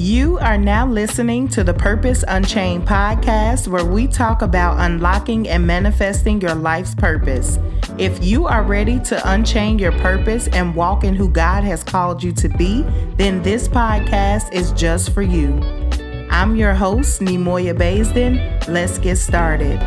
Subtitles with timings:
[0.00, 5.66] You are now listening to the Purpose Unchained podcast, where we talk about unlocking and
[5.66, 7.58] manifesting your life's purpose.
[7.98, 12.22] If you are ready to unchain your purpose and walk in who God has called
[12.22, 12.80] you to be,
[13.16, 15.60] then this podcast is just for you.
[16.30, 18.66] I'm your host, Nemoya Baisden.
[18.68, 19.78] Let's get started.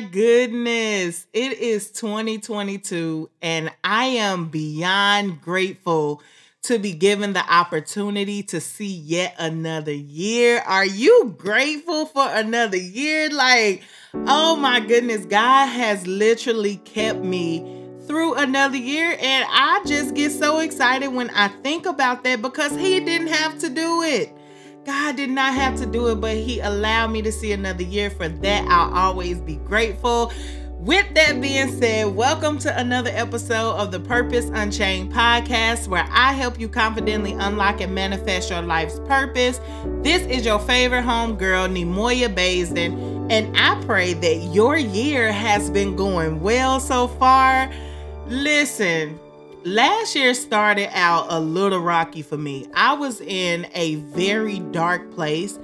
[0.00, 1.26] My goodness.
[1.32, 6.22] It is 2022, and I am beyond grateful
[6.62, 10.60] to be given the opportunity to see yet another year.
[10.60, 13.28] Are you grateful for another year?
[13.30, 13.82] Like,
[14.14, 20.30] oh my goodness, God has literally kept me through another year, and I just get
[20.30, 24.37] so excited when I think about that because He didn't have to do it.
[24.88, 28.08] God did not have to do it, but He allowed me to see another year.
[28.08, 30.32] For that, I'll always be grateful.
[30.78, 36.32] With that being said, welcome to another episode of the Purpose Unchained podcast, where I
[36.32, 39.60] help you confidently unlock and manifest your life's purpose.
[40.00, 45.68] This is your favorite home girl, Nemoya Baisden, and I pray that your year has
[45.68, 47.70] been going well so far.
[48.26, 49.20] Listen,
[49.68, 52.66] last year started out a little rocky for me.
[52.74, 55.58] I was in a very dark place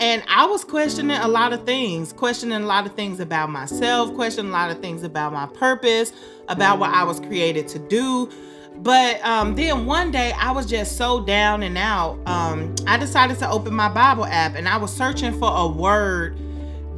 [0.00, 4.12] and I was questioning a lot of things, questioning a lot of things about myself,
[4.14, 6.12] questioning a lot of things about my purpose,
[6.48, 8.28] about what I was created to do.
[8.76, 12.18] But um, then one day I was just so down and out.
[12.26, 16.36] Um, I decided to open my Bible app and I was searching for a word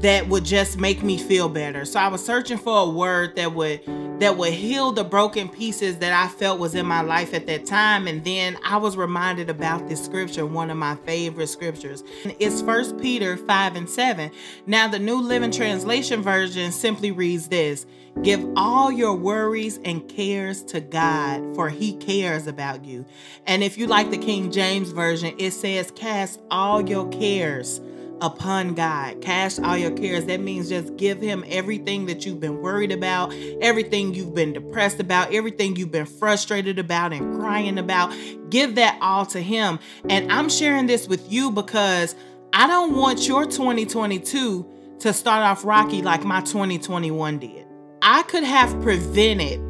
[0.01, 1.85] that would just make me feel better.
[1.85, 3.81] So I was searching for a word that would
[4.21, 7.67] that would heal the broken pieces that I felt was in my life at that
[7.67, 12.03] time and then I was reminded about this scripture, one of my favorite scriptures.
[12.39, 14.31] It's First Peter 5 and 7.
[14.67, 17.87] Now the New Living Translation version simply reads this:
[18.23, 23.05] Give all your worries and cares to God, for he cares about you.
[23.47, 27.81] And if you like the King James version, it says cast all your cares
[28.21, 29.21] upon God.
[29.21, 30.25] Cast all your cares.
[30.27, 35.01] That means just give Him everything that you've been worried about, everything you've been depressed
[35.01, 38.15] about, everything you've been frustrated about and crying about.
[38.51, 39.79] Give that all to Him.
[40.09, 42.15] And I'm sharing this with you because
[42.53, 47.67] I don't want your 2022 to start off rocky like my 2021 did.
[48.03, 49.61] I could have prevented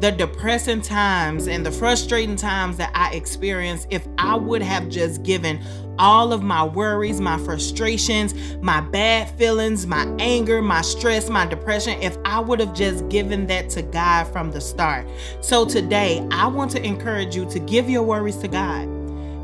[0.00, 5.22] the depressing times and the frustrating times that I experienced if I would have just
[5.22, 5.58] given
[5.98, 12.00] all of my worries, my frustrations, my bad feelings, my anger, my stress, my depression,
[12.02, 15.06] if I would have just given that to God from the start.
[15.40, 18.88] So today, I want to encourage you to give your worries to God.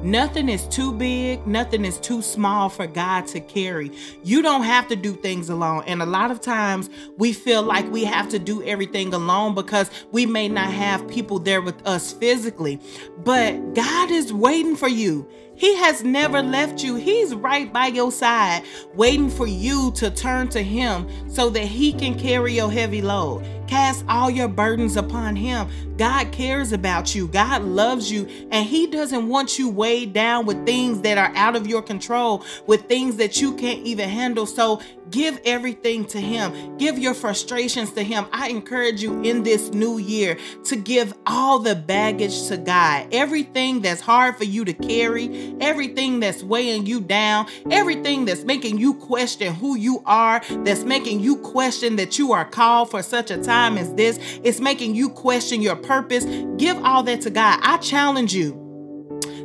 [0.03, 3.93] Nothing is too big, nothing is too small for God to carry.
[4.25, 5.85] You don't have to do things alone.
[5.87, 9.93] And a lot of times we feel like we have to do everything alone because
[10.11, 12.81] we may not have people there with us physically.
[13.19, 15.29] But God is waiting for you.
[15.63, 16.97] He has never left you.
[16.97, 18.65] He's right by your side,
[18.97, 23.47] waiting for you to turn to Him so that He can carry your heavy load.
[23.69, 25.69] Cast all your burdens upon Him.
[25.97, 27.29] God cares about you.
[27.29, 28.27] God loves you.
[28.51, 32.45] And He doesn't want you weighed down with things that are out of your control,
[32.67, 34.47] with things that you can't even handle.
[34.47, 36.77] So give everything to Him.
[36.79, 38.27] Give your frustrations to Him.
[38.33, 43.09] I encourage you in this new year to give all the baggage to God.
[43.13, 48.79] Everything that's hard for you to carry, everything that's weighing you down, everything that's making
[48.79, 53.31] you question who you are, that's making you question that you are called for such
[53.31, 56.25] a time as this, it's making you question your purpose.
[56.57, 57.61] Give all that to God.
[57.63, 58.59] I challenge you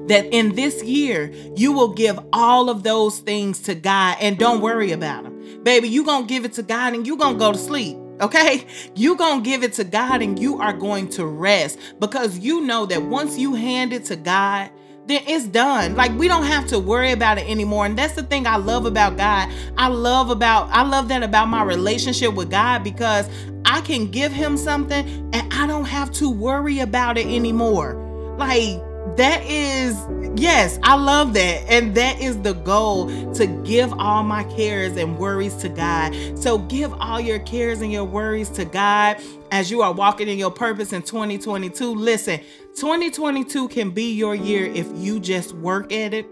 [0.08, 4.62] that in this year you will give all of those things to God and don't
[4.62, 5.37] worry about them.
[5.68, 7.98] Baby, you going to give it to God and you going to go to sleep.
[8.22, 12.62] Okay, you gonna give it to God and you are going to rest because you
[12.62, 14.72] know that once you hand it to God,
[15.08, 15.96] then it's done.
[15.96, 17.86] Like we don't have to worry about it anymore.
[17.86, 19.54] And that's the thing I love about God.
[19.78, 23.30] I love about I love that about my relationship with God because
[23.66, 28.36] I can give him something and I don't have to worry about it anymore.
[28.40, 28.82] Like
[29.18, 29.98] that is
[30.40, 31.64] yes i love that.
[31.68, 36.16] And that is the goal to give all my cares and worries to god.
[36.38, 39.22] So give all your cares and your worries to god
[39.52, 42.40] as you are walking in your purpose in 2022 listen
[42.76, 46.28] 2022 can be your year if you just work at it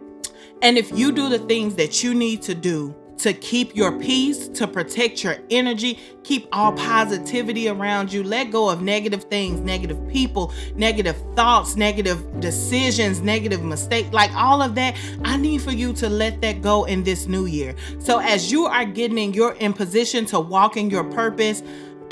[0.61, 4.47] and if you do the things that you need to do to keep your peace,
[4.49, 8.23] to protect your energy, keep all positivity around you.
[8.23, 14.61] Let go of negative things, negative people, negative thoughts, negative decisions, negative mistakes, like all
[14.61, 14.95] of that.
[15.23, 17.75] I need for you to let that go in this new year.
[17.99, 21.63] So as you are getting you're in position to walk in your purpose,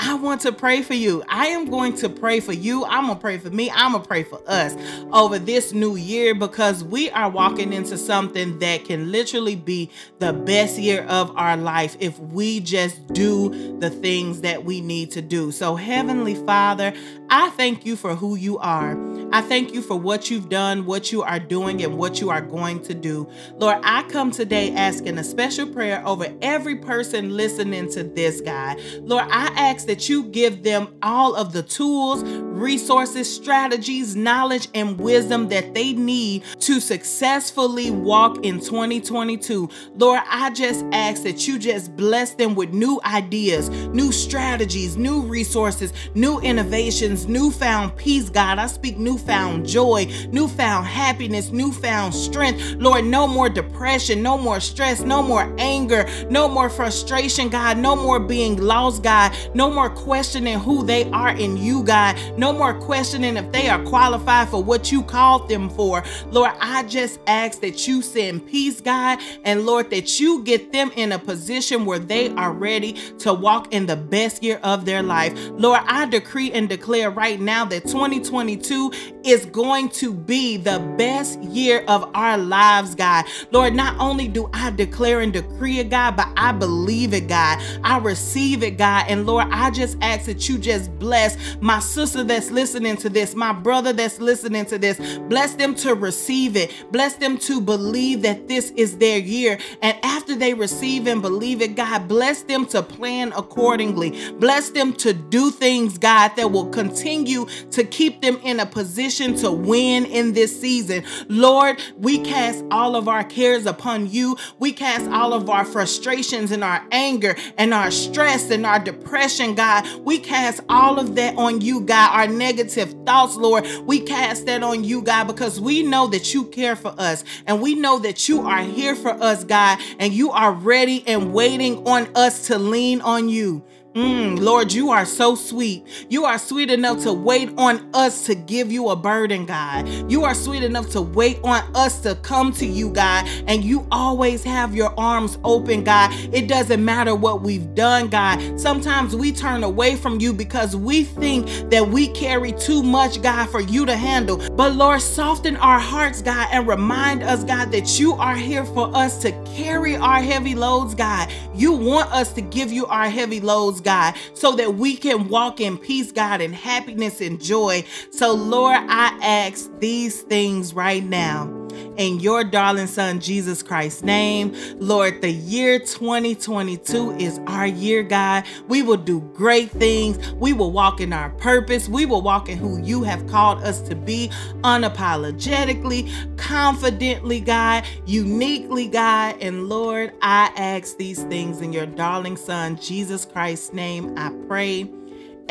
[0.06, 1.24] I want to pray for you.
[1.28, 2.84] I am going to pray for you.
[2.84, 3.70] I'm going to pray for me.
[3.70, 4.76] I'm going to pray for us
[5.10, 10.34] over this new year because we are walking into something that can literally be the
[10.34, 15.22] best year of our life if we just do the things that we need to
[15.22, 15.50] do.
[15.50, 16.92] So, Heavenly Father,
[17.30, 19.13] I thank you for who you are.
[19.32, 22.40] I thank you for what you've done, what you are doing, and what you are
[22.40, 23.28] going to do.
[23.56, 28.80] Lord, I come today asking a special prayer over every person listening to this, God.
[29.00, 32.22] Lord, I ask that you give them all of the tools,
[32.54, 39.68] resources, strategies, knowledge, and wisdom that they need to successfully walk in 2022.
[39.96, 45.22] Lord, I just ask that you just bless them with new ideas, new strategies, new
[45.22, 48.58] resources, new innovations, newfound peace, God.
[48.58, 52.76] I speak newfound joy, newfound happiness, newfound strength.
[52.78, 57.96] Lord, no more depression, no more stress, no more anger, no more frustration, God, no
[57.96, 62.16] more being lost, God, no more questioning who they are in you, God.
[62.38, 66.02] No more questioning if they are qualified for what you called them for.
[66.30, 70.90] Lord, I just ask that you send peace, God, and Lord, that you get them
[70.96, 75.02] in a position where they are ready to walk in the best year of their
[75.02, 75.32] life.
[75.52, 78.92] Lord, I decree and declare right now that 2022
[79.24, 83.24] is going to be the best year of our lives, God.
[83.50, 87.62] Lord, not only do I declare and decree it, God, but I believe it, God.
[87.82, 89.06] I receive it, God.
[89.08, 93.36] And Lord, I just ask that you just bless my sister that's listening to this,
[93.36, 94.98] my brother that's listening to this.
[95.28, 96.74] Bless them to receive it.
[96.90, 99.56] Bless them to believe that this is their year.
[99.82, 104.32] And after they receive and believe it, God, bless them to plan accordingly.
[104.32, 109.36] Bless them to do things, God, that will continue to keep them in a position
[109.36, 111.04] to win in this season.
[111.28, 114.36] Lord, we cast all of our cares upon you.
[114.58, 119.54] We cast all of our frustrations and our anger and our stress and our depression,
[119.54, 119.86] God.
[120.00, 122.10] We cast all of that on you, God.
[122.12, 126.44] Our negative thoughts, Lord, we cast that on you, God, because we know that you
[126.44, 130.30] care for us and we know that you are here for us, God, and you
[130.30, 133.64] are ready and waiting on us to lean on you.
[133.94, 135.86] Mm, Lord, you are so sweet.
[136.08, 139.86] You are sweet enough to wait on us to give you a burden, God.
[140.10, 143.28] You are sweet enough to wait on us to come to you, God.
[143.46, 146.10] And you always have your arms open, God.
[146.34, 148.58] It doesn't matter what we've done, God.
[148.58, 153.48] Sometimes we turn away from you because we think that we carry too much, God,
[153.48, 154.38] for you to handle.
[154.56, 158.90] But Lord, soften our hearts, God, and remind us, God, that you are here for
[158.92, 161.30] us to carry our heavy loads, God.
[161.54, 165.60] You want us to give you our heavy loads, God, so that we can walk
[165.60, 167.84] in peace, God, and happiness and joy.
[168.10, 171.63] So, Lord, I ask these things right now
[171.96, 174.54] in your darling son Jesus Christ's name.
[174.78, 178.44] Lord, the year 2022 is our year, God.
[178.68, 180.32] We will do great things.
[180.34, 181.88] We will walk in our purpose.
[181.88, 184.30] We will walk in who you have called us to be
[184.62, 189.36] unapologetically, confidently, God, uniquely, God.
[189.40, 194.14] And Lord, I ask these things in your darling son Jesus Christ's name.
[194.16, 194.90] I pray.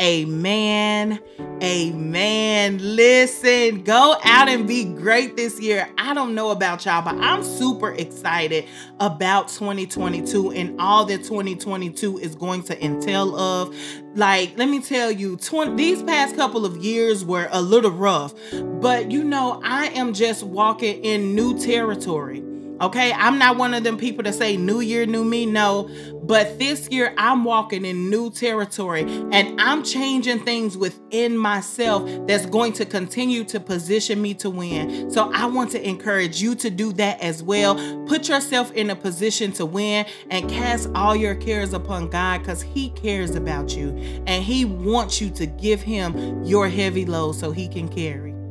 [0.00, 1.20] Amen.
[1.62, 2.78] Amen.
[2.96, 5.88] Listen, go out and be great this year.
[5.96, 8.64] I don't know about y'all, but I'm super excited
[8.98, 13.74] about 2022 and all that 2022 is going to entail of.
[14.16, 18.34] Like, let me tell you, 20, these past couple of years were a little rough,
[18.52, 22.42] but you know, I am just walking in new territory.
[22.84, 25.46] Okay, I'm not one of them people to say new year, new me.
[25.46, 25.88] No,
[26.22, 32.44] but this year I'm walking in new territory and I'm changing things within myself that's
[32.44, 35.10] going to continue to position me to win.
[35.10, 37.76] So I want to encourage you to do that as well.
[38.04, 42.60] Put yourself in a position to win and cast all your cares upon God because
[42.60, 47.50] He cares about you and He wants you to give Him your heavy load so
[47.50, 48.43] He can carry.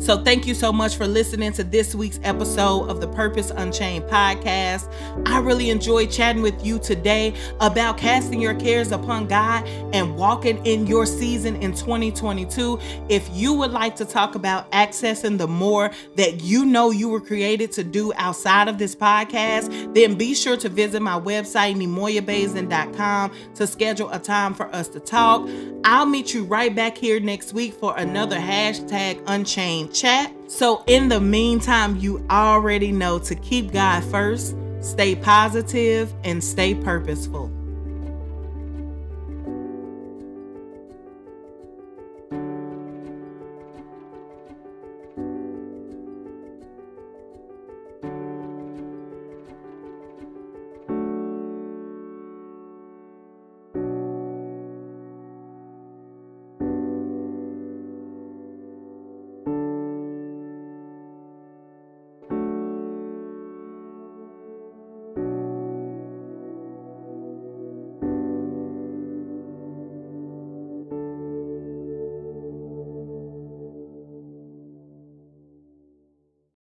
[0.00, 4.06] So, thank you so much for listening to this week's episode of the Purpose Unchained
[4.06, 4.90] podcast.
[5.26, 10.64] I really enjoyed chatting with you today about casting your cares upon God and walking
[10.64, 12.80] in your season in 2022.
[13.10, 17.20] If you would like to talk about accessing the more that you know you were
[17.20, 23.32] created to do outside of this podcast, then be sure to visit my website, nemoyabaisden.com,
[23.54, 25.46] to schedule a time for us to talk.
[25.84, 30.32] I'll meet you right back here next week for another hashtag Unchained chat.
[30.48, 36.74] So, in the meantime, you already know to keep God first stay positive, and stay
[36.74, 37.50] purposeful.